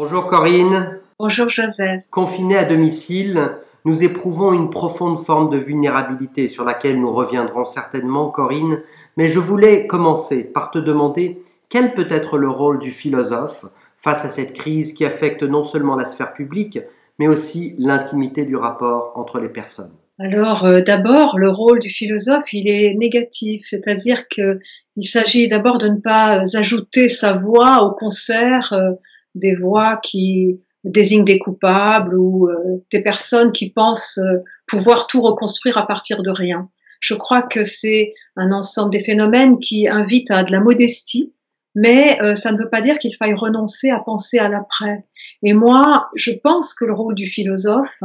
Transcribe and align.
Bonjour 0.00 0.28
Corinne. 0.28 1.00
Bonjour 1.18 1.50
Joseph. 1.50 2.04
Confinés 2.12 2.56
à 2.56 2.64
domicile, 2.64 3.50
nous 3.84 4.04
éprouvons 4.04 4.52
une 4.52 4.70
profonde 4.70 5.24
forme 5.24 5.50
de 5.50 5.58
vulnérabilité 5.58 6.46
sur 6.46 6.64
laquelle 6.64 7.00
nous 7.00 7.12
reviendrons 7.12 7.66
certainement, 7.66 8.30
Corinne, 8.30 8.80
mais 9.16 9.28
je 9.28 9.40
voulais 9.40 9.88
commencer 9.88 10.44
par 10.44 10.70
te 10.70 10.78
demander 10.78 11.42
quel 11.68 11.94
peut 11.94 12.06
être 12.10 12.38
le 12.38 12.48
rôle 12.48 12.78
du 12.78 12.92
philosophe 12.92 13.64
face 14.00 14.24
à 14.24 14.28
cette 14.28 14.52
crise 14.52 14.92
qui 14.92 15.04
affecte 15.04 15.42
non 15.42 15.66
seulement 15.66 15.96
la 15.96 16.04
sphère 16.04 16.32
publique, 16.32 16.78
mais 17.18 17.26
aussi 17.26 17.74
l'intimité 17.76 18.44
du 18.44 18.54
rapport 18.54 19.10
entre 19.16 19.40
les 19.40 19.48
personnes? 19.48 19.90
Alors 20.20 20.64
euh, 20.64 20.80
d'abord, 20.80 21.40
le 21.40 21.50
rôle 21.50 21.80
du 21.80 21.90
philosophe, 21.90 22.52
il 22.52 22.68
est 22.68 22.94
négatif, 22.94 23.62
c'est-à-dire 23.64 24.28
qu'il 24.28 24.60
s'agit 25.02 25.48
d'abord 25.48 25.78
de 25.78 25.88
ne 25.88 25.98
pas 25.98 26.44
ajouter 26.54 27.08
sa 27.08 27.32
voix 27.32 27.82
au 27.82 27.90
concert 27.90 28.72
euh, 28.72 28.92
des 29.38 29.54
voix 29.54 29.98
qui 30.02 30.60
désignent 30.84 31.24
des 31.24 31.38
coupables 31.38 32.16
ou 32.16 32.48
euh, 32.48 32.84
des 32.92 33.02
personnes 33.02 33.52
qui 33.52 33.70
pensent 33.70 34.20
pouvoir 34.66 35.06
tout 35.06 35.22
reconstruire 35.22 35.78
à 35.78 35.86
partir 35.86 36.22
de 36.22 36.30
rien. 36.30 36.68
Je 37.00 37.14
crois 37.14 37.42
que 37.42 37.64
c'est 37.64 38.14
un 38.36 38.52
ensemble 38.52 38.90
des 38.90 39.04
phénomènes 39.04 39.58
qui 39.60 39.88
invitent 39.88 40.30
à 40.30 40.44
de 40.44 40.52
la 40.52 40.60
modestie, 40.60 41.32
mais 41.74 42.18
ça 42.34 42.50
ne 42.50 42.58
veut 42.58 42.68
pas 42.68 42.80
dire 42.80 42.98
qu'il 42.98 43.14
faille 43.14 43.34
renoncer 43.34 43.90
à 43.90 44.00
penser 44.00 44.38
à 44.38 44.48
l'après. 44.48 45.04
Et 45.42 45.52
moi, 45.52 46.08
je 46.16 46.32
pense 46.32 46.74
que 46.74 46.84
le 46.84 46.94
rôle 46.94 47.14
du 47.14 47.26
philosophe, 47.26 48.00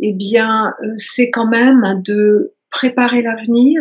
eh 0.00 0.12
bien, 0.12 0.74
euh, 0.82 0.92
c'est 0.96 1.30
quand 1.30 1.46
même 1.46 2.02
de 2.04 2.54
préparer 2.70 3.22
l'avenir 3.22 3.80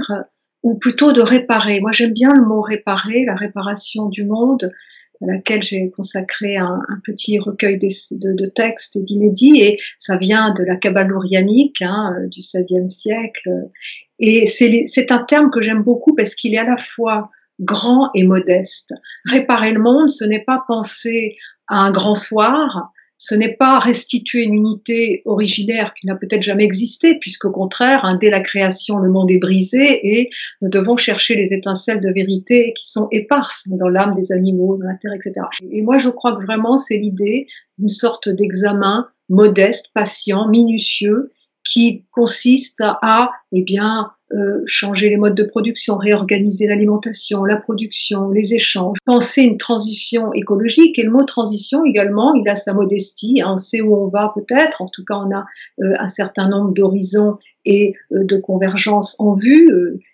ou 0.63 0.77
plutôt 0.77 1.11
de 1.11 1.21
réparer. 1.21 1.79
Moi, 1.79 1.91
j'aime 1.91 2.13
bien 2.13 2.33
le 2.33 2.45
mot 2.45 2.61
réparer, 2.61 3.23
la 3.25 3.35
réparation 3.35 4.07
du 4.07 4.25
monde, 4.25 4.71
à 5.21 5.25
laquelle 5.25 5.63
j'ai 5.63 5.89
consacré 5.89 6.57
un, 6.57 6.79
petit 7.03 7.39
recueil 7.39 7.77
de, 7.77 8.45
textes 8.47 8.95
et 8.95 9.01
d'inédits, 9.01 9.61
et 9.61 9.79
ça 9.97 10.17
vient 10.17 10.53
de 10.53 10.63
la 10.63 10.75
Kabbale 10.75 11.11
hein, 11.81 12.15
euh, 12.17 12.27
du 12.27 12.39
XVIe 12.39 12.91
siècle. 12.91 13.49
Et 14.19 14.47
c'est 14.47 15.11
un 15.11 15.23
terme 15.23 15.49
que 15.49 15.61
j'aime 15.61 15.83
beaucoup 15.83 16.13
parce 16.13 16.35
qu'il 16.35 16.53
est 16.53 16.59
à 16.59 16.65
la 16.65 16.77
fois 16.77 17.29
grand 17.59 18.09
et 18.15 18.23
modeste. 18.23 18.93
Réparer 19.25 19.73
le 19.73 19.81
monde, 19.81 20.09
ce 20.09 20.25
n'est 20.25 20.43
pas 20.43 20.63
penser 20.67 21.35
à 21.67 21.81
un 21.81 21.91
grand 21.91 22.15
soir, 22.15 22.91
ce 23.21 23.35
n'est 23.35 23.53
pas 23.53 23.79
restituer 23.79 24.43
une 24.43 24.53
unité 24.53 25.21
originaire 25.25 25.93
qui 25.93 26.07
n'a 26.07 26.15
peut-être 26.15 26.41
jamais 26.41 26.63
existé, 26.63 27.15
puisqu'au 27.19 27.51
contraire, 27.51 28.05
hein, 28.05 28.17
dès 28.19 28.29
la 28.29 28.39
création, 28.39 28.97
le 28.97 29.09
monde 29.09 29.29
est 29.29 29.37
brisé 29.37 30.15
et 30.15 30.29
nous 30.61 30.69
devons 30.69 30.95
chercher 30.95 31.35
les 31.35 31.53
étincelles 31.53 31.99
de 31.99 32.09
vérité 32.09 32.73
qui 32.77 32.89
sont 32.89 33.09
éparses 33.11 33.67
dans 33.67 33.89
l'âme 33.89 34.15
des 34.15 34.31
animaux, 34.31 34.77
dans 34.77 34.87
la 34.87 34.95
terre, 34.95 35.11
etc. 35.13 35.45
Et 35.69 35.81
moi, 35.81 35.97
je 35.97 36.07
crois 36.07 36.37
que 36.37 36.45
vraiment, 36.45 36.77
c'est 36.77 36.97
l'idée 36.97 37.47
d'une 37.77 37.89
sorte 37.89 38.29
d'examen 38.29 39.05
modeste, 39.27 39.87
patient, 39.93 40.47
minutieux, 40.47 41.33
qui 41.65 42.05
consiste 42.11 42.81
à, 42.81 43.31
eh 43.51 43.63
bien, 43.63 44.11
euh, 44.31 44.61
changer 44.67 45.09
les 45.09 45.17
modes 45.17 45.35
de 45.35 45.43
production, 45.43 45.97
réorganiser 45.97 46.67
l'alimentation, 46.67 47.45
la 47.45 47.57
production, 47.57 48.29
les 48.29 48.53
échanges, 48.53 48.97
penser 49.05 49.41
une 49.41 49.57
transition 49.57 50.31
écologique. 50.33 50.99
Et 50.99 51.03
le 51.03 51.09
mot 51.09 51.23
transition 51.23 51.83
également, 51.83 52.35
il 52.35 52.47
a 52.47 52.55
sa 52.55 52.73
modestie. 52.73 53.41
Hein. 53.41 53.53
on 53.53 53.57
sait 53.57 53.81
où 53.81 53.95
on 53.95 54.07
va 54.07 54.31
peut-être. 54.35 54.81
En 54.83 54.87
tout 54.87 55.03
cas, 55.03 55.15
on 55.15 55.35
a 55.35 55.45
euh, 55.81 55.95
un 55.97 56.09
certain 56.09 56.47
nombre 56.47 56.73
d'horizons 56.73 57.37
et 57.65 57.95
euh, 58.11 58.23
de 58.23 58.37
convergences 58.37 59.15
en 59.19 59.33
vue, 59.33 59.67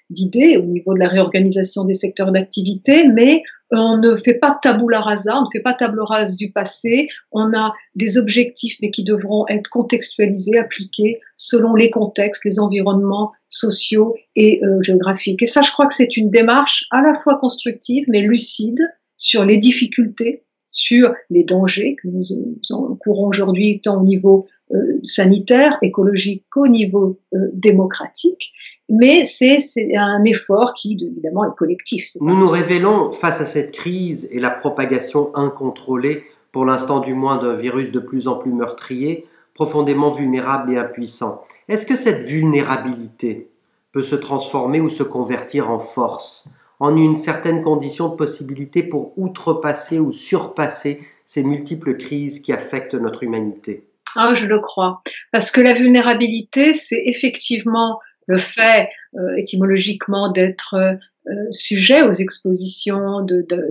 d'idées 0.09 0.57
au 0.57 0.65
niveau 0.65 0.93
de 0.93 0.99
la 0.99 1.07
réorganisation 1.07 1.83
des 1.83 1.93
secteurs 1.93 2.31
d'activité, 2.31 3.07
mais 3.07 3.43
on 3.71 3.97
ne 3.97 4.15
fait 4.15 4.35
pas 4.35 4.57
tabula 4.61 5.01
rasa, 5.01 5.37
on 5.37 5.41
ne 5.41 5.49
fait 5.51 5.61
pas 5.61 5.73
table 5.73 6.01
rase 6.01 6.37
du 6.37 6.51
passé, 6.51 7.07
on 7.31 7.53
a 7.53 7.73
des 7.95 8.17
objectifs 8.17 8.77
mais 8.81 8.91
qui 8.91 9.03
devront 9.03 9.47
être 9.47 9.69
contextualisés, 9.69 10.57
appliqués 10.57 11.19
selon 11.37 11.73
les 11.73 11.89
contextes, 11.89 12.45
les 12.45 12.59
environnements 12.59 13.31
sociaux 13.49 14.15
et 14.35 14.63
euh, 14.63 14.81
géographiques. 14.81 15.41
Et 15.41 15.47
ça, 15.47 15.61
je 15.61 15.71
crois 15.71 15.87
que 15.87 15.93
c'est 15.93 16.15
une 16.15 16.29
démarche 16.29 16.85
à 16.91 17.01
la 17.01 17.19
fois 17.21 17.37
constructive 17.39 18.05
mais 18.07 18.21
lucide 18.21 18.79
sur 19.17 19.45
les 19.45 19.57
difficultés, 19.57 20.43
sur 20.71 21.13
les 21.29 21.43
dangers 21.43 21.95
que 22.01 22.07
nous, 22.07 22.23
encourons 22.71 23.27
aujourd'hui 23.27 23.81
tant 23.81 24.01
au 24.01 24.03
niveau 24.03 24.47
euh, 24.64 24.64
sanitaire, 25.03 25.77
écologique 25.81 26.45
qu'au 26.51 26.67
niveau 26.67 27.19
euh, 27.33 27.37
démocratique 27.53 28.51
mais 28.89 29.25
c'est 29.25 29.59
un 29.95 30.23
effort 30.25 30.73
qui, 30.75 30.97
évidemment, 31.01 31.45
est 31.45 31.55
collectif. 31.55 32.09
Nous 32.21 32.37
nous 32.37 32.49
révélons 32.49 33.13
face 33.13 33.41
à 33.41 33.45
cette 33.45 33.71
crise 33.71 34.27
et 34.31 34.39
la 34.39 34.51
propagation 34.51 35.35
incontrôlée, 35.35 36.23
pour 36.51 36.65
l'instant 36.65 36.99
du 36.99 37.13
moins, 37.13 37.41
d'un 37.41 37.55
virus 37.55 37.91
de 37.91 37.99
plus 37.99 38.27
en 38.27 38.35
plus 38.35 38.53
meurtrier, 38.53 39.25
profondément 39.53 40.13
vulnérable 40.13 40.73
et 40.73 40.77
impuissant. 40.77 41.43
Est-ce 41.67 41.85
que 41.85 41.95
cette 41.95 42.27
vulnérabilité 42.27 43.49
peut 43.91 44.03
se 44.03 44.15
transformer 44.15 44.81
ou 44.81 44.89
se 44.89 45.03
convertir 45.03 45.69
en 45.71 45.79
force, 45.79 46.47
en 46.79 46.95
une 46.95 47.15
certaine 47.15 47.63
condition 47.63 48.09
de 48.09 48.15
possibilité 48.15 48.83
pour 48.83 49.17
outrepasser 49.17 49.97
ou 49.97 50.11
surpasser 50.11 50.99
ces 51.25 51.41
multiples 51.41 51.97
crises 51.97 52.39
qui 52.39 52.53
affectent 52.53 52.93
notre 52.93 53.23
humanité? 53.23 53.87
Ah, 54.15 54.33
je 54.35 54.45
le 54.45 54.59
crois. 54.59 55.01
Parce 55.31 55.51
que 55.51 55.61
la 55.61 55.73
vulnérabilité, 55.73 56.73
c'est 56.73 57.03
effectivement 57.05 57.99
le 58.27 58.37
fait 58.37 58.89
euh, 59.15 59.35
étymologiquement 59.37 60.31
d'être 60.31 60.75
euh, 60.75 60.93
sujet 61.51 62.03
aux 62.03 62.11
expositions 62.11 63.25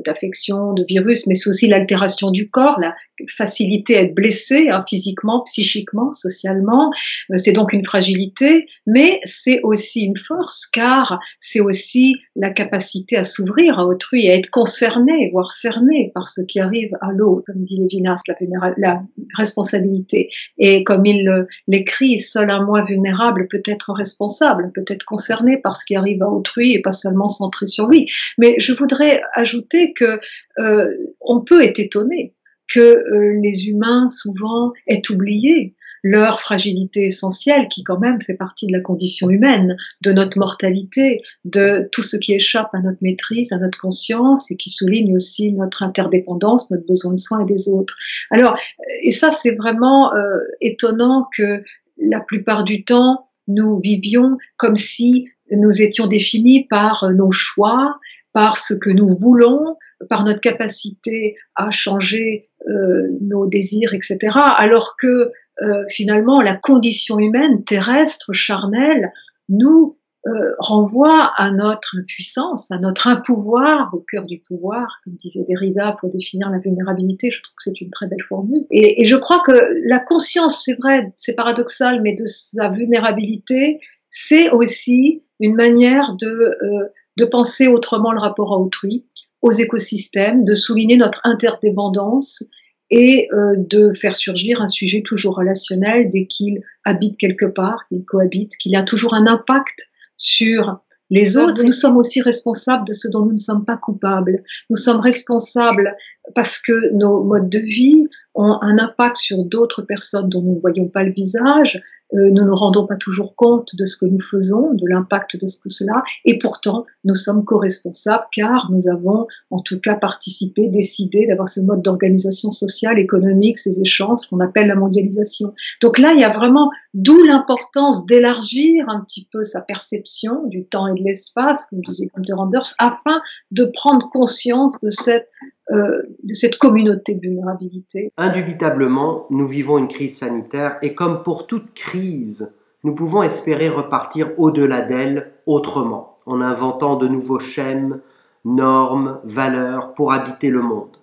d'affections, 0.05 0.73
de, 0.73 0.83
de, 0.83 0.87
virus, 0.87 1.27
mais 1.27 1.35
c'est 1.35 1.49
aussi 1.49 1.69
l'altération 1.69 2.31
du 2.31 2.49
corps, 2.51 2.81
la 2.81 2.95
facilité 3.37 3.97
à 3.97 4.03
être 4.03 4.15
blessé 4.15 4.69
hein, 4.71 4.85
physiquement, 4.89 5.43
psychiquement, 5.43 6.13
socialement. 6.13 6.91
Euh, 7.31 7.37
c'est 7.37 7.53
donc 7.53 7.73
une 7.73 7.85
fragilité, 7.85 8.67
mais 8.87 9.21
c'est 9.25 9.61
aussi 9.63 10.03
une 10.03 10.17
force, 10.17 10.67
car 10.67 11.21
c'est 11.39 11.61
aussi 11.61 12.17
la 12.37 12.51
capacité 12.51 13.17
à 13.17 13.25
s'ouvrir 13.25 13.79
à 13.79 13.87
autrui, 13.87 14.29
à 14.29 14.35
être 14.35 14.51
concerné, 14.51 15.31
voire 15.33 15.53
cerné 15.53 16.11
par 16.15 16.29
ce 16.29 16.41
qui 16.43 16.61
arrive 16.61 16.91
à 17.01 17.13
l'autre, 17.13 17.45
comme 17.47 17.63
dit 17.63 17.77
Lévinas, 17.77 18.21
la, 18.27 18.75
la 18.77 19.03
responsabilité. 19.37 20.31
Et 20.59 20.85
comme 20.85 21.07
il 21.07 21.47
l'écrit, 21.69 22.21
seul 22.21 22.51
un 22.51 22.65
moi 22.65 22.85
vulnérable 22.85 23.47
peut 23.49 23.63
être 23.65 23.93
responsable, 23.93 24.73
peut 24.75 24.85
être 24.89 25.05
concerné 25.05 25.59
par 25.59 25.77
ce 25.77 25.85
qui 25.85 25.97
arrive 25.97 26.23
à 26.23 26.29
autrui 26.29 26.73
et 26.73 26.83
pas 26.83 26.93
seulement 26.93 27.29
sans 27.29 27.44
sur 27.67 27.89
lui. 27.89 28.11
Mais 28.39 28.57
je 28.59 28.73
voudrais 28.73 29.23
ajouter 29.35 29.93
que 29.93 30.21
euh, 30.59 30.89
on 31.21 31.41
peut 31.41 31.63
être 31.63 31.79
étonné 31.79 32.35
que 32.69 32.81
euh, 32.81 33.41
les 33.43 33.67
humains 33.69 34.09
souvent 34.11 34.73
aient 34.87 35.03
oublié 35.11 35.75
leur 36.05 36.41
fragilité 36.41 37.07
essentielle 37.07 37.67
qui 37.69 37.83
quand 37.83 37.99
même 37.99 38.21
fait 38.21 38.35
partie 38.35 38.67
de 38.67 38.73
la 38.73 38.81
condition 38.81 39.31
humaine, 39.31 39.75
de 40.03 40.13
notre 40.13 40.39
mortalité, 40.39 41.23
de 41.47 41.89
tout 41.93 42.03
ce 42.03 42.19
qui 42.19 42.35
échappe 42.35 42.69
à 42.75 42.81
notre 42.81 42.99
maîtrise, 43.01 43.53
à 43.53 43.59
notre 43.59 43.79
conscience 43.79 44.51
et 44.51 44.57
qui 44.57 44.69
souligne 44.69 45.17
aussi 45.17 45.53
notre 45.53 45.83
interdépendance, 45.83 46.71
notre 46.71 46.87
besoin 46.87 47.15
de 47.15 47.19
soins 47.19 47.41
et 47.41 47.51
des 47.51 47.71
autres. 47.71 47.97
Alors, 48.31 48.55
et 49.03 49.13
ça 49.13 49.31
c'est 49.31 49.53
vraiment 49.53 50.15
euh, 50.15 50.41
étonnant 50.61 51.27
que 51.35 51.65
la 51.97 52.21
plupart 52.21 52.65
du 52.65 52.85
temps, 52.85 53.31
nous 53.49 53.81
vivions 53.81 54.37
comme 54.59 54.77
si 54.77 55.29
nous 55.51 55.83
étions 55.83 56.07
définis 56.07 56.65
par 56.65 57.11
nos 57.13 57.31
choix, 57.33 57.99
par 58.33 58.59
ce 58.59 58.75
que 58.75 58.91
nous 58.91 59.07
voulons, 59.21 59.77
par 60.09 60.25
notre 60.25 60.41
capacité 60.41 61.37
à 61.55 61.71
changer 61.71 62.49
euh, 62.69 63.09
nos 63.21 63.47
désirs, 63.47 63.95
etc. 63.95 64.19
Alors 64.35 64.97
que 64.99 65.31
euh, 65.63 65.85
finalement, 65.89 66.41
la 66.41 66.57
condition 66.57 67.19
humaine, 67.19 67.65
terrestre, 67.65 68.33
charnelle, 68.33 69.13
nous 69.49 69.97
euh, 70.27 70.55
renvoie 70.59 71.33
à 71.37 71.51
notre 71.51 71.99
impuissance, 72.01 72.71
à 72.71 72.79
notre 72.79 73.09
impouvoir, 73.09 73.91
au 73.93 74.05
cœur 74.11 74.25
du 74.25 74.41
pouvoir, 74.49 74.89
comme 75.05 75.15
disait 75.15 75.45
Derrida 75.47 75.97
pour 76.01 76.11
définir 76.11 76.51
la 76.51 76.59
vulnérabilité. 76.59 77.31
Je 77.31 77.43
trouve 77.43 77.55
que 77.57 77.63
c'est 77.63 77.81
une 77.81 77.91
très 77.91 78.07
belle 78.07 78.23
formule. 78.27 78.65
Et, 78.71 79.03
et 79.03 79.07
je 79.07 79.17
crois 79.17 79.43
que 79.47 79.53
la 79.87 79.99
conscience, 79.99 80.63
c'est 80.65 80.77
vrai, 80.81 81.13
c'est 81.19 81.35
paradoxal, 81.35 82.01
mais 82.01 82.15
de 82.17 82.25
sa 82.25 82.71
vulnérabilité, 82.71 83.81
c'est 84.15 84.49
aussi 84.51 85.23
une 85.41 85.57
manière 85.57 86.15
de, 86.15 86.29
euh, 86.29 86.89
de 87.17 87.25
penser 87.25 87.67
autrement 87.67 88.13
le 88.13 88.21
rapport 88.21 88.53
à 88.53 88.59
autrui, 88.59 89.05
aux 89.43 89.51
écosystèmes, 89.51 90.45
de 90.45 90.55
souligner 90.55 90.97
notre 90.97 91.21
interdépendance 91.25 92.45
et 92.91 93.29
euh, 93.33 93.55
de 93.57 93.93
faire 93.93 94.17
surgir 94.17 94.63
un 94.63 94.69
sujet 94.69 95.03
toujours 95.03 95.37
relationnel 95.37 96.11
dès 96.11 96.27
qu'il 96.27 96.61
habite 96.85 97.19
quelque 97.19 97.45
part, 97.45 97.87
qu'il 97.89 98.05
cohabite, 98.05 98.57
qu'il 98.57 98.77
a 98.77 98.85
toujours 98.85 99.15
un 99.15 99.27
impact 99.27 99.89
sur 100.17 100.79
les 101.11 101.37
autres. 101.37 101.65
Nous 101.65 101.73
sommes 101.73 101.97
aussi 101.97 102.23
responsables 102.23 102.87
de 102.87 102.95
ce 102.95 103.09
dont 103.09 103.25
nous 103.25 103.33
ne 103.33 103.39
sommes 103.39 103.65
pas 103.65 103.77
coupables. 103.77 104.45
Nous 104.71 104.77
sommes 104.77 105.01
responsables 105.01 105.97
parce 106.37 106.61
que 106.61 106.95
nos 106.95 107.25
modes 107.25 107.49
de 107.49 107.59
vie 107.59 108.07
ont 108.35 108.59
un 108.63 108.79
impact 108.79 109.17
sur 109.17 109.45
d'autres 109.45 109.83
personnes 109.83 110.29
dont 110.29 110.43
nous 110.43 110.55
ne 110.55 110.61
voyons 110.61 110.87
pas 110.87 111.03
le 111.03 111.13
visage, 111.13 111.83
nous 112.15 112.33
ne 112.33 112.43
nous 112.43 112.55
rendons 112.55 112.87
pas 112.87 112.97
toujours 112.97 113.35
compte 113.37 113.75
de 113.77 113.87
ce 113.87 113.97
que 113.97 114.07
nous 114.07 114.21
faisons, 114.21 114.73
de 114.73 114.87
l'impact 114.89 115.37
de 115.41 115.47
ce 115.47 115.59
que 115.61 115.69
cela, 115.69 116.03
et 116.25 116.39
pourtant 116.39 116.87
nous 117.05 117.15
sommes 117.15 117.45
co-responsables 117.45 118.27
car 118.33 118.71
nous 118.71 118.89
avons 118.89 119.27
en 119.51 119.61
tout 119.61 119.81
cas 119.81 119.95
participé, 119.95 120.69
décidé 120.69 121.27
d'avoir 121.27 121.49
ce 121.49 121.61
mode 121.61 121.83
d'organisation 121.83 122.51
sociale, 122.51 122.99
économique, 122.99 123.59
ces 123.59 123.81
échanges, 123.81 124.21
ce 124.21 124.29
qu'on 124.29 124.41
appelle 124.41 124.69
la 124.69 124.77
mondialisation. 124.77 125.55
Donc 125.83 125.99
là, 125.99 126.13
il 126.15 126.21
y 126.21 126.25
a 126.25 126.33
vraiment 126.33 126.71
d'où 126.95 127.23
l'importance 127.25 128.07
d'élargir 128.07 128.89
un 128.89 129.01
petit 129.01 129.29
peu 129.33 129.43
sa 129.43 129.61
perception 129.61 130.47
du 130.47 130.65
temps 130.65 130.87
et 130.87 130.99
de 130.99 131.05
l'espace, 131.05 131.67
comme 131.67 131.81
disait 131.81 132.11
Gunther 132.15 132.39
Anders, 132.39 132.75
afin 132.79 133.21
de 133.51 133.65
prendre 133.65 134.09
conscience 134.11 134.81
de 134.81 134.91
cette 134.91 135.29
euh, 135.71 136.03
de 136.23 136.35
cette 136.35 136.59
communauté 136.59 137.15
de 137.15 137.21
vulnérabilité. 137.21 138.13
Indubitablement, 138.19 139.27
nous 139.31 139.49
vivons 139.49 139.79
une 139.79 139.89
crise 139.89 140.19
sanitaire 140.19 140.77
et 140.83 140.95
comme 140.95 141.23
pour 141.23 141.47
toute 141.47 141.73
crise, 141.73 142.51
nous 142.83 142.95
pouvons 142.95 143.23
espérer 143.23 143.71
repartir 143.71 144.31
au-delà 144.37 144.83
d'elle 144.83 145.33
autrement, 145.47 146.19
en 146.27 146.43
inventant 146.43 146.97
de 146.97 147.09
nouveaux 147.09 147.41
schèmes, 147.41 148.01
normes, 148.45 149.21
valeurs 149.25 149.95
pour 149.95 150.13
habiter 150.13 150.51
le 150.51 150.61
monde. 150.61 150.99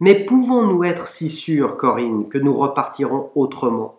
Mais 0.00 0.26
pouvons-nous 0.26 0.84
être 0.84 1.08
si 1.08 1.30
sûrs, 1.30 1.78
Corinne, 1.78 2.28
que 2.28 2.36
nous 2.36 2.54
repartirons 2.54 3.30
autrement, 3.34 3.94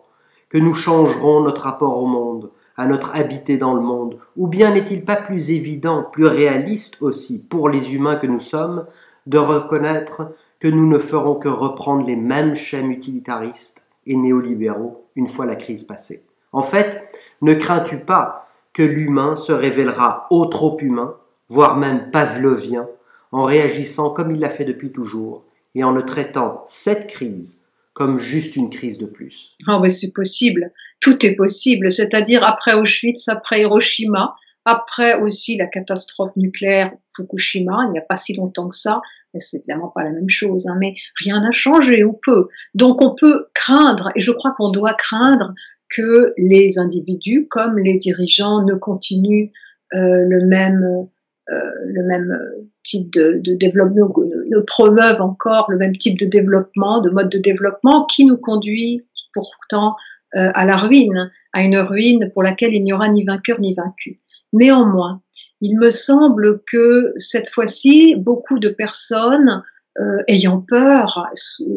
que 0.50 0.58
nous 0.58 0.74
changerons 0.74 1.40
notre 1.40 1.62
rapport 1.62 1.98
au 2.00 2.06
monde, 2.06 2.50
à 2.76 2.86
notre 2.86 3.14
habité 3.14 3.56
dans 3.56 3.74
le 3.74 3.80
monde, 3.80 4.18
ou 4.36 4.46
bien 4.46 4.72
n'est-il 4.72 5.04
pas 5.04 5.16
plus 5.16 5.50
évident, 5.50 6.04
plus 6.04 6.26
réaliste 6.26 6.98
aussi, 7.00 7.38
pour 7.38 7.68
les 7.68 7.92
humains 7.92 8.16
que 8.16 8.26
nous 8.26 8.40
sommes, 8.40 8.84
de 9.26 9.38
reconnaître 9.38 10.34
que 10.60 10.68
nous 10.68 10.88
ne 10.88 10.98
ferons 10.98 11.34
que 11.34 11.48
reprendre 11.48 12.06
les 12.06 12.16
mêmes 12.16 12.54
schèmes 12.54 12.90
utilitaristes 12.90 13.82
et 14.06 14.16
néolibéraux 14.16 15.04
une 15.16 15.28
fois 15.28 15.46
la 15.46 15.56
crise 15.56 15.82
passée. 15.82 16.22
En 16.52 16.62
fait, 16.62 17.02
ne 17.42 17.54
crains-tu 17.54 17.98
pas 17.98 18.48
que 18.72 18.82
l'humain 18.82 19.36
se 19.36 19.52
révélera 19.52 20.26
au 20.30 20.46
trop 20.46 20.78
humain, 20.80 21.16
voire 21.48 21.76
même 21.76 22.10
pavlovien, 22.10 22.86
en 23.32 23.44
réagissant 23.44 24.10
comme 24.10 24.34
il 24.34 24.40
l'a 24.40 24.50
fait 24.50 24.64
depuis 24.64 24.92
toujours 24.92 25.44
et 25.74 25.84
en 25.84 25.92
ne 25.92 26.00
traitant 26.00 26.64
cette 26.68 27.08
crise 27.08 27.60
comme 27.92 28.18
juste 28.18 28.56
une 28.56 28.70
crise 28.70 28.98
de 28.98 29.06
plus? 29.06 29.56
Ah 29.66 29.80
oui, 29.80 29.90
c'est 29.90 30.12
possible. 30.12 30.70
Tout 31.00 31.24
est 31.24 31.34
possible. 31.34 31.90
C'est-à-dire 31.90 32.44
après 32.44 32.74
Auschwitz, 32.74 33.28
après 33.28 33.62
Hiroshima, 33.62 34.36
après 34.66 35.14
aussi 35.14 35.56
la 35.56 35.66
catastrophe 35.66 36.36
nucléaire 36.36 36.92
Fukushima, 37.16 37.84
il 37.86 37.92
n'y 37.92 37.98
a 37.98 38.02
pas 38.02 38.16
si 38.16 38.34
longtemps 38.34 38.68
que 38.68 38.76
ça, 38.76 39.00
c'est 39.38 39.58
évidemment 39.58 39.92
pas 39.94 40.02
la 40.02 40.10
même 40.10 40.28
chose, 40.28 40.66
hein, 40.66 40.76
mais 40.78 40.94
rien 41.20 41.40
n'a 41.40 41.52
changé 41.52 42.04
ou 42.04 42.18
peu. 42.24 42.48
Donc 42.74 43.00
on 43.00 43.14
peut 43.14 43.46
craindre, 43.54 44.10
et 44.14 44.20
je 44.20 44.32
crois 44.32 44.54
qu'on 44.58 44.70
doit 44.70 44.94
craindre 44.94 45.54
que 45.88 46.34
les 46.36 46.78
individus 46.78 47.46
comme 47.48 47.78
les 47.78 47.98
dirigeants 47.98 48.64
ne 48.64 48.74
continuent 48.74 49.50
euh, 49.94 50.24
le 50.28 50.44
même 50.46 51.08
euh, 51.48 51.70
le 51.84 52.02
même 52.02 52.36
type 52.82 53.12
de, 53.12 53.40
de 53.40 53.54
développement, 53.54 54.12
ne, 54.18 54.56
ne 54.56 54.60
promeuvent 54.62 55.20
encore 55.20 55.70
le 55.70 55.78
même 55.78 55.96
type 55.96 56.18
de 56.18 56.26
développement, 56.26 57.00
de 57.00 57.10
mode 57.10 57.28
de 57.28 57.38
développement 57.38 58.04
qui 58.06 58.24
nous 58.24 58.36
conduit 58.36 59.06
pourtant 59.32 59.94
euh, 60.34 60.50
à 60.54 60.64
la 60.66 60.76
ruine, 60.76 61.30
à 61.52 61.62
une 61.62 61.78
ruine 61.78 62.30
pour 62.34 62.42
laquelle 62.42 62.74
il 62.74 62.82
n'y 62.82 62.92
aura 62.92 63.08
ni 63.08 63.24
vainqueur 63.24 63.60
ni 63.60 63.74
vaincu. 63.74 64.20
Néanmoins, 64.56 65.20
il 65.60 65.78
me 65.78 65.90
semble 65.90 66.62
que 66.70 67.12
cette 67.16 67.50
fois-ci, 67.50 68.16
beaucoup 68.16 68.58
de 68.58 68.68
personnes 68.68 69.62
euh, 69.98 70.22
ayant 70.28 70.60
peur, 70.60 71.30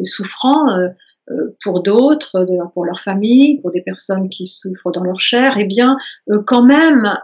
souffrant 0.04 0.70
euh, 0.70 0.88
euh, 1.30 1.56
pour 1.62 1.82
d'autres, 1.82 2.46
pour 2.74 2.84
leur 2.84 3.00
famille, 3.00 3.60
pour 3.60 3.70
des 3.70 3.82
personnes 3.82 4.28
qui 4.28 4.46
souffrent 4.46 4.90
dans 4.92 5.04
leur 5.04 5.20
chair, 5.20 5.56
eh 5.58 5.64
bien, 5.64 5.96
quand 6.46 6.62
même, 6.62 7.16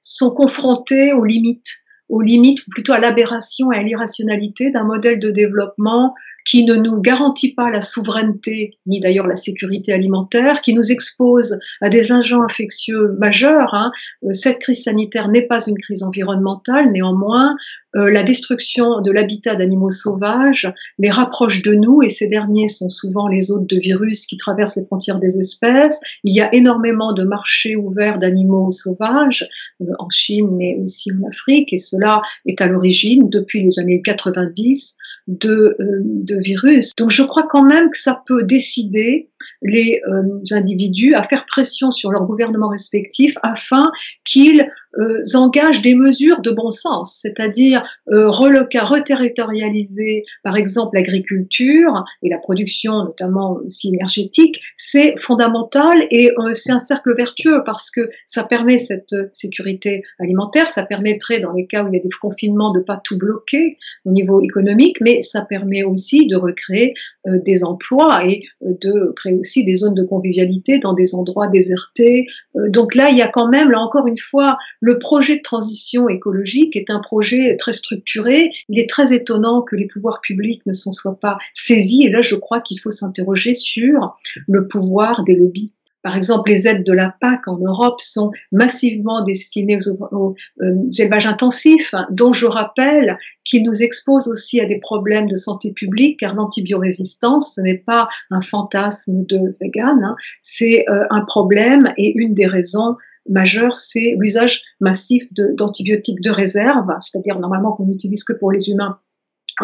sont 0.00 0.30
confrontées 0.30 1.12
aux 1.12 1.24
limites, 1.24 1.82
aux 2.08 2.20
limites, 2.20 2.60
ou 2.66 2.70
plutôt 2.70 2.92
à 2.92 2.98
l'aberration 2.98 3.72
et 3.72 3.78
à 3.78 3.82
l'irrationalité 3.82 4.70
d'un 4.70 4.84
modèle 4.84 5.18
de 5.18 5.30
développement 5.30 6.14
qui 6.44 6.64
ne 6.64 6.74
nous 6.74 7.00
garantit 7.00 7.54
pas 7.54 7.70
la 7.70 7.80
souveraineté, 7.80 8.78
ni 8.86 9.00
d'ailleurs 9.00 9.26
la 9.26 9.36
sécurité 9.36 9.92
alimentaire, 9.92 10.60
qui 10.60 10.74
nous 10.74 10.90
expose 10.90 11.58
à 11.80 11.88
des 11.88 12.12
agents 12.12 12.42
infectieux 12.42 13.16
majeurs. 13.18 13.74
Hein. 13.74 13.92
Euh, 14.24 14.32
cette 14.32 14.58
crise 14.58 14.82
sanitaire 14.82 15.28
n'est 15.28 15.46
pas 15.46 15.64
une 15.64 15.78
crise 15.78 16.02
environnementale, 16.02 16.90
néanmoins, 16.90 17.56
euh, 17.96 18.10
la 18.10 18.22
destruction 18.22 19.00
de 19.00 19.10
l'habitat 19.10 19.54
d'animaux 19.54 19.90
sauvages 19.90 20.72
les 20.98 21.10
rapproche 21.10 21.62
de 21.62 21.74
nous, 21.74 22.02
et 22.02 22.08
ces 22.08 22.26
derniers 22.26 22.68
sont 22.68 22.90
souvent 22.90 23.28
les 23.28 23.50
hôtes 23.50 23.68
de 23.68 23.78
virus 23.78 24.26
qui 24.26 24.36
traversent 24.36 24.76
les 24.76 24.84
frontières 24.84 25.18
des 25.18 25.38
espèces. 25.38 26.00
Il 26.24 26.34
y 26.34 26.40
a 26.40 26.54
énormément 26.54 27.12
de 27.12 27.24
marchés 27.24 27.76
ouverts 27.76 28.18
d'animaux 28.18 28.70
sauvages 28.70 29.48
euh, 29.80 29.86
en 29.98 30.08
Chine, 30.10 30.48
mais 30.56 30.76
aussi 30.82 31.10
en 31.12 31.28
Afrique, 31.28 31.72
et 31.72 31.78
cela 31.78 32.22
est 32.46 32.60
à 32.60 32.66
l'origine, 32.66 33.28
depuis 33.28 33.62
les 33.62 33.78
années 33.78 34.02
90, 34.02 34.96
de, 35.28 35.76
euh, 35.78 36.00
de 36.02 36.36
virus. 36.36 36.94
Donc 36.96 37.10
je 37.10 37.22
crois 37.22 37.46
quand 37.48 37.62
même 37.62 37.90
que 37.90 37.98
ça 37.98 38.22
peut 38.26 38.42
décider 38.44 39.30
les 39.62 40.00
euh, 40.08 40.40
individus 40.52 41.14
à 41.14 41.22
faire 41.24 41.46
pression 41.46 41.90
sur 41.90 42.10
leurs 42.10 42.24
gouvernements 42.24 42.68
respectifs 42.68 43.36
afin 43.42 43.90
qu'ils 44.24 44.68
euh, 44.98 45.22
engagent 45.34 45.80
des 45.80 45.94
mesures 45.94 46.42
de 46.42 46.50
bon 46.50 46.68
sens, 46.70 47.18
c'est-à-dire 47.22 47.82
euh, 48.10 48.28
reterritorialiser 48.28 50.24
par 50.42 50.56
exemple 50.56 50.96
l'agriculture 50.96 52.04
et 52.22 52.28
la 52.28 52.36
production 52.36 53.04
notamment 53.04 53.58
aussi 53.66 53.88
énergétique, 53.88 54.60
c'est 54.76 55.14
fondamental 55.18 56.06
et 56.10 56.30
euh, 56.38 56.52
c'est 56.52 56.72
un 56.72 56.78
cercle 56.78 57.16
vertueux 57.16 57.62
parce 57.64 57.90
que 57.90 58.10
ça 58.26 58.44
permet 58.44 58.78
cette 58.78 59.14
sécurité 59.32 60.02
alimentaire, 60.18 60.68
ça 60.68 60.82
permettrait 60.82 61.40
dans 61.40 61.52
les 61.52 61.66
cas 61.66 61.84
où 61.84 61.88
il 61.88 61.94
y 61.94 61.98
a 61.98 62.02
des 62.02 62.10
confinements 62.20 62.72
de 62.72 62.80
pas 62.80 63.00
tout 63.02 63.16
bloquer 63.16 63.78
au 64.04 64.10
niveau 64.10 64.42
économique, 64.42 64.98
mais 65.00 65.22
ça 65.22 65.40
permet 65.42 65.84
aussi 65.84 66.26
de 66.26 66.36
recréer 66.36 66.92
des 67.26 67.64
emplois 67.64 68.24
et 68.26 68.42
de 68.60 69.12
créer 69.14 69.34
aussi 69.34 69.64
des 69.64 69.76
zones 69.76 69.94
de 69.94 70.04
convivialité 70.04 70.78
dans 70.78 70.92
des 70.92 71.14
endroits 71.14 71.48
désertés. 71.48 72.26
donc 72.54 72.94
là, 72.94 73.10
il 73.10 73.16
y 73.16 73.22
a 73.22 73.28
quand 73.28 73.48
même, 73.48 73.70
là 73.70 73.80
encore 73.80 74.06
une 74.06 74.18
fois, 74.18 74.58
le 74.80 74.98
projet 74.98 75.36
de 75.36 75.42
transition 75.42 76.08
écologique 76.08 76.76
est 76.76 76.90
un 76.90 77.00
projet 77.00 77.56
très 77.56 77.72
structuré. 77.72 78.50
Il 78.68 78.78
est 78.78 78.88
très 78.88 79.12
étonnant 79.12 79.62
que 79.62 79.76
les 79.76 79.86
pouvoirs 79.86 80.20
publics 80.20 80.64
ne 80.66 80.72
s'en 80.72 80.92
soient 80.92 81.18
pas 81.20 81.38
saisis. 81.54 82.04
Et 82.04 82.10
là, 82.10 82.22
je 82.22 82.36
crois 82.36 82.60
qu'il 82.60 82.80
faut 82.80 82.90
s'interroger 82.90 83.54
sur 83.54 84.16
le 84.48 84.66
pouvoir 84.66 85.24
des 85.24 85.36
lobbies. 85.36 85.72
Par 86.02 86.16
exemple, 86.16 86.50
les 86.50 86.66
aides 86.66 86.84
de 86.84 86.92
la 86.92 87.14
PAC 87.20 87.46
en 87.46 87.58
Europe 87.58 88.00
sont 88.00 88.30
massivement 88.50 89.24
destinées 89.24 89.78
aux, 90.10 90.34
euh, 90.60 90.74
élevages 90.98 91.26
intensifs, 91.26 91.94
dont 92.10 92.32
je 92.32 92.46
rappelle 92.46 93.18
qu'ils 93.44 93.62
nous 93.62 93.82
exposent 93.82 94.28
aussi 94.28 94.60
à 94.60 94.66
des 94.66 94.78
problèmes 94.78 95.28
de 95.28 95.36
santé 95.36 95.72
publique, 95.72 96.20
car 96.20 96.34
l'antibiorésistance, 96.34 97.54
ce 97.54 97.60
n'est 97.60 97.78
pas 97.78 98.08
un 98.30 98.40
fantasme 98.40 99.24
de 99.26 99.56
vegan, 99.60 100.02
hein, 100.02 100.16
c'est 100.42 100.84
euh, 100.88 101.04
un 101.10 101.22
problème 101.22 101.92
et 101.96 102.12
une 102.16 102.34
des 102.34 102.46
raisons 102.46 102.96
majeur, 103.28 103.78
c'est 103.78 104.16
l'usage 104.18 104.62
massif 104.80 105.22
d'antibiotiques 105.32 106.20
de, 106.20 106.30
réserve, 106.30 106.88
c'est-à-dire 107.00 107.38
normalement 107.38 107.72
qu'on 107.72 107.86
n'utilise 107.86 108.24
que 108.24 108.32
pour 108.32 108.50
les 108.50 108.68
humains 108.68 108.98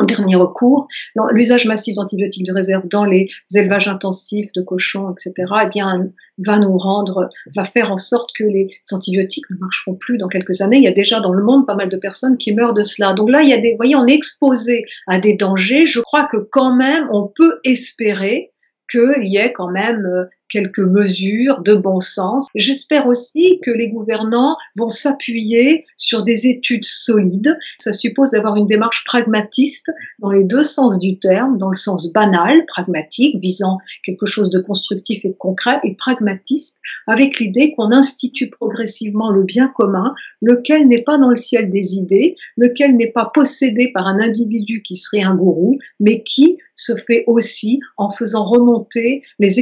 dernier 0.04 0.36
recours, 0.36 0.88
l'usage 1.32 1.66
massif 1.66 1.94
d'antibiotiques 1.94 2.46
de 2.46 2.52
réserve 2.52 2.86
dans 2.88 3.04
les 3.04 3.28
élevages 3.54 3.88
intensifs 3.88 4.52
de 4.52 4.62
cochons, 4.62 5.12
etc., 5.12 5.52
eh 5.64 5.68
bien, 5.68 6.10
va 6.38 6.58
nous 6.58 6.76
rendre, 6.76 7.28
va 7.54 7.64
faire 7.64 7.92
en 7.92 7.98
sorte 7.98 8.30
que 8.36 8.44
les 8.44 8.70
antibiotiques 8.92 9.48
ne 9.50 9.56
marcheront 9.56 9.94
plus 9.94 10.18
dans 10.18 10.28
quelques 10.28 10.60
années. 10.60 10.76
Il 10.76 10.84
y 10.84 10.88
a 10.88 10.92
déjà 10.92 11.20
dans 11.20 11.32
le 11.32 11.42
monde 11.42 11.66
pas 11.66 11.74
mal 11.74 11.88
de 11.88 11.96
personnes 11.96 12.36
qui 12.36 12.54
meurent 12.54 12.74
de 12.74 12.84
cela. 12.84 13.12
Donc 13.12 13.30
là, 13.30 13.42
il 13.42 13.48
y 13.48 13.52
a 13.52 13.58
des, 13.58 13.72
vous 13.72 13.76
voyez, 13.76 13.96
on 13.96 14.06
est 14.06 14.14
exposé 14.14 14.84
à 15.06 15.18
des 15.18 15.34
dangers. 15.34 15.86
Je 15.86 16.00
crois 16.00 16.28
que 16.30 16.36
quand 16.36 16.74
même, 16.74 17.08
on 17.12 17.26
peut 17.26 17.58
espérer 17.64 18.52
qu'il 18.90 19.24
y 19.24 19.36
ait 19.36 19.52
quand 19.52 19.70
même 19.70 20.06
euh, 20.06 20.24
quelques 20.48 20.78
mesures 20.78 21.60
de 21.62 21.74
bon 21.74 22.00
sens. 22.00 22.48
J'espère 22.54 23.06
aussi 23.06 23.60
que 23.64 23.70
les 23.70 23.88
gouvernants 23.88 24.56
vont 24.76 24.88
s'appuyer 24.88 25.84
sur 25.96 26.24
des 26.24 26.46
études 26.46 26.84
solides. 26.84 27.56
Ça 27.78 27.92
suppose 27.92 28.30
d'avoir 28.30 28.56
une 28.56 28.66
démarche 28.66 29.04
pragmatiste 29.04 29.90
dans 30.18 30.30
les 30.30 30.44
deux 30.44 30.62
sens 30.62 30.98
du 30.98 31.18
terme, 31.18 31.58
dans 31.58 31.70
le 31.70 31.76
sens 31.76 32.12
banal, 32.12 32.64
pragmatique, 32.66 33.36
visant 33.40 33.78
quelque 34.04 34.26
chose 34.26 34.50
de 34.50 34.60
constructif 34.60 35.24
et 35.24 35.28
de 35.28 35.34
concret, 35.34 35.80
et 35.84 35.94
pragmatiste, 35.94 36.76
avec 37.06 37.38
l'idée 37.38 37.74
qu'on 37.74 37.92
institue 37.92 38.50
progressivement 38.50 39.30
le 39.30 39.42
bien 39.42 39.68
commun, 39.68 40.14
lequel 40.42 40.88
n'est 40.88 41.02
pas 41.02 41.18
dans 41.18 41.30
le 41.30 41.36
ciel 41.36 41.70
des 41.70 41.96
idées, 41.96 42.36
lequel 42.56 42.96
n'est 42.96 43.12
pas 43.12 43.30
possédé 43.32 43.90
par 43.92 44.06
un 44.06 44.20
individu 44.20 44.82
qui 44.82 44.96
serait 44.96 45.22
un 45.22 45.34
gourou, 45.34 45.78
mais 46.00 46.22
qui 46.22 46.58
se 46.74 46.92
fait 47.06 47.24
aussi 47.26 47.80
en 47.96 48.10
faisant 48.10 48.44
remonter 48.44 49.22
les 49.38 49.58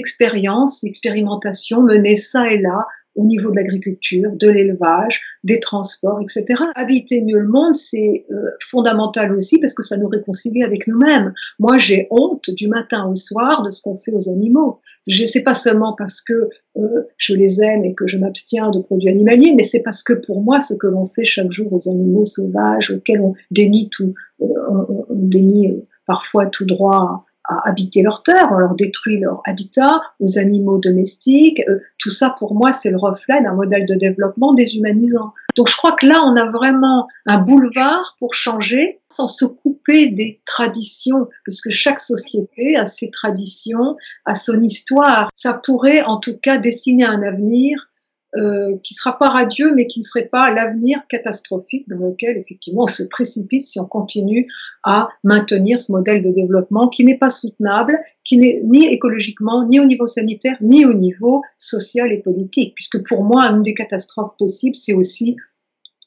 expérimentations 0.85 1.83
menées 1.83 2.17
ça 2.17 2.51
et 2.51 2.59
là 2.59 2.87
au 3.17 3.25
niveau 3.25 3.51
de 3.51 3.57
l'agriculture, 3.57 4.31
de 4.35 4.49
l'élevage, 4.49 5.21
des 5.43 5.59
transports, 5.59 6.21
etc. 6.21 6.63
Habiter 6.75 7.23
mieux 7.23 7.39
le 7.39 7.49
monde, 7.49 7.75
c'est 7.75 8.27
euh, 8.31 8.51
fondamental 8.61 9.35
aussi 9.35 9.59
parce 9.59 9.75
que 9.75 9.83
ça 9.83 9.97
nous 9.97 10.09
réconcilie 10.09 10.63
avec 10.63 10.87
nous-mêmes. 10.87 11.33
Moi, 11.59 11.79
j'ai 11.79 12.07
honte 12.11 12.51
du 12.51 12.69
matin 12.69 13.07
au 13.07 13.15
soir 13.15 13.63
de 13.63 13.71
ce 13.71 13.83
qu'on 13.83 13.97
fait 13.97 14.13
aux 14.13 14.29
animaux. 14.29 14.81
Je 15.07 15.25
sais 15.25 15.43
pas 15.43 15.55
seulement 15.55 15.95
parce 15.97 16.21
que 16.21 16.51
euh, 16.77 17.03
je 17.17 17.35
les 17.35 17.63
aime 17.63 17.85
et 17.85 17.95
que 17.95 18.07
je 18.07 18.19
m'abstiens 18.19 18.71
de 18.71 18.81
produits 18.81 19.09
animaliers, 19.09 19.55
mais 19.57 19.63
c'est 19.63 19.83
parce 19.83 20.03
que 20.03 20.13
pour 20.13 20.43
moi, 20.43 20.61
ce 20.61 20.75
que 20.75 20.87
l'on 20.87 21.07
fait 21.07 21.25
chaque 21.25 21.51
jour 21.51 21.73
aux 21.73 21.89
animaux 21.89 22.27
sauvages, 22.27 22.91
auxquels 22.91 23.21
on 23.21 23.35
dénie 23.51 23.89
tout, 23.89 24.15
euh, 24.43 24.47
on, 24.79 25.07
dénie 25.11 25.75
parfois 26.07 26.47
tout 26.47 26.65
droit 26.65 27.25
à 27.49 27.69
habiter 27.69 28.03
leur 28.03 28.23
terre, 28.23 28.49
on 28.51 28.57
leur 28.57 28.75
détruit 28.75 29.21
leur 29.21 29.41
habitat, 29.45 30.01
aux 30.21 30.39
animaux 30.39 30.79
domestiques. 30.79 31.63
Euh, 31.69 31.79
tout 31.99 32.11
ça, 32.11 32.35
pour 32.39 32.55
moi, 32.55 32.73
c'est 32.73 32.91
le 32.91 32.97
reflet 32.97 33.43
d'un 33.43 33.55
modèle 33.55 33.87
de 33.87 33.95
développement 33.95 34.53
déshumanisant. 34.53 35.33
Donc, 35.57 35.69
je 35.69 35.77
crois 35.77 35.93
que 35.93 36.07
là, 36.07 36.23
on 36.25 36.37
a 36.37 36.45
vraiment 36.45 37.09
un 37.25 37.39
boulevard 37.39 38.17
pour 38.19 38.35
changer 38.35 39.01
sans 39.11 39.29
se 39.29 39.45
couper 39.45 40.09
des 40.09 40.41
traditions, 40.45 41.29
parce 41.47 41.61
que 41.61 41.71
chaque 41.71 42.01
société 42.01 42.77
a 42.77 42.87
ses 42.87 43.11
traditions, 43.11 43.97
a 44.25 44.35
son 44.35 44.63
histoire. 44.63 45.31
Ça 45.35 45.55
pourrait, 45.55 46.03
en 46.03 46.19
tout 46.19 46.37
cas, 46.37 46.59
dessiner 46.59 47.05
un 47.05 47.23
avenir 47.23 47.89
euh, 48.37 48.77
qui 48.83 48.95
sera 48.95 49.17
pas 49.19 49.29
radieux, 49.29 49.75
mais 49.75 49.87
qui 49.87 50.01
ne 50.01 50.05
serait 50.05 50.27
pas 50.27 50.51
l'avenir 50.51 50.99
catastrophique 51.09 51.89
dans 51.89 51.97
lequel 51.97 52.37
effectivement 52.37 52.83
on 52.83 52.89
se 52.89 53.05
précipite 53.05 53.65
si 53.65 53.79
on 53.79 53.87
continue 53.87 54.49
à 54.83 55.09
maintenir 55.25 55.81
ce 55.81 55.93
modèle 55.93 56.23
de 56.23 56.31
développement 56.31 56.89
qui 56.89 57.05
n'est 57.05 57.17
pas 57.17 57.31
soutenable, 57.31 57.99
qui 58.25 58.39
n'est 58.39 58.61
ni 58.65 58.87
écologiquement, 58.87 59.67
ni 59.67 59.81
au 59.81 59.85
niveau 59.85 60.07
sanitaire, 60.07 60.57
ni 60.61 60.85
au 60.85 60.93
niveau 60.93 61.43
social 61.57 62.13
et 62.13 62.19
politique, 62.19 62.75
puisque 62.75 63.03
pour 63.07 63.25
moi, 63.25 63.45
une 63.45 63.63
des 63.63 63.75
catastrophes 63.75 64.37
possibles, 64.39 64.77
c'est 64.77 64.95
aussi 64.95 65.37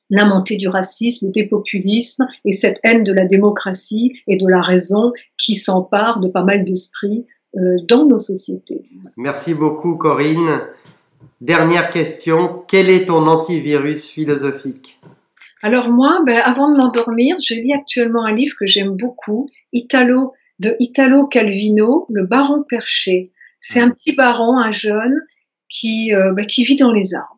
la 0.10 0.26
montée 0.26 0.58
du 0.58 0.68
racisme, 0.68 1.32
des 1.32 1.48
populismes 1.48 2.28
et 2.46 2.52
cette 2.52 2.80
haine 2.84 3.04
de 3.04 3.14
la 3.14 3.26
démocratie 3.26 4.20
et 4.28 4.38
de 4.38 4.48
la 4.48 4.62
raison 4.62 5.14
qui 5.38 5.56
s'empare 5.56 6.20
de 6.20 6.28
pas 6.28 6.44
mal 6.44 6.66
d'esprits 6.66 7.26
euh, 7.58 7.78
dans 7.88 8.06
nos 8.06 8.20
sociétés. 8.20 8.84
Merci 9.18 9.54
beaucoup 9.54 9.96
Corinne. 9.96 10.62
Dernière 11.42 11.90
question, 11.90 12.64
quel 12.68 12.90
est 12.90 13.06
ton 13.06 13.28
antivirus 13.28 14.08
philosophique? 14.08 15.00
Alors 15.62 15.90
moi, 15.90 16.22
ben, 16.26 16.42
avant 16.44 16.72
de 16.72 16.78
m'endormir, 16.78 17.38
je 17.40 17.54
lis 17.54 17.74
actuellement 17.74 18.26
un 18.26 18.34
livre 18.34 18.56
que 18.60 18.66
j'aime 18.66 18.96
beaucoup, 18.96 19.50
Italo, 19.74 20.34
de 20.60 20.76
Italo 20.80 21.28
Calvino, 21.28 22.06
Le 22.10 22.26
Baron 22.26 22.64
Perché. 22.64 23.32
C'est 23.60 23.82
un 23.82 23.90
petit 23.90 24.16
baron, 24.16 24.58
un 24.58 24.72
jeune, 24.72 25.22
qui, 25.70 26.14
euh, 26.14 26.34
ben, 26.34 26.46
qui 26.46 26.64
vit 26.64 26.78
dans 26.78 26.92
les 26.92 27.14
arbres. 27.14 27.36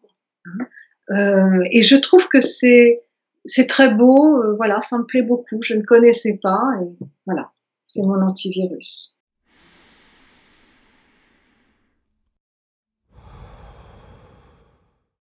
Euh, 1.09 1.63
et 1.71 1.81
je 1.81 1.95
trouve 1.95 2.27
que 2.27 2.41
c'est 2.41 3.01
c'est 3.45 3.65
très 3.65 3.93
beau, 3.93 4.37
euh, 4.37 4.55
voilà, 4.55 4.81
ça 4.81 4.99
me 4.99 5.03
plaît 5.03 5.23
beaucoup. 5.23 5.61
Je 5.61 5.73
ne 5.73 5.81
connaissais 5.81 6.39
pas, 6.41 6.61
et 6.81 7.05
voilà, 7.25 7.51
c'est 7.87 8.01
mon 8.01 8.21
antivirus. 8.21 9.15